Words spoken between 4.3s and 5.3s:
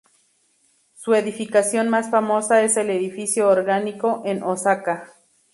Osaka.